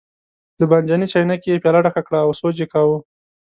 له 0.59 0.65
بانجاني 0.71 1.07
چاینکې 1.11 1.47
یې 1.51 1.61
پیاله 1.63 1.79
ډکه 1.85 2.01
کړه 2.07 2.19
او 2.25 2.31
سوچ 2.39 2.55
یې 2.61 2.67
کاوه. 2.73 2.97